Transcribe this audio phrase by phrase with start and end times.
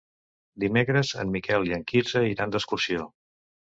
[0.63, 3.11] Dimecres en Miquel i en Quirze iran d'excursió.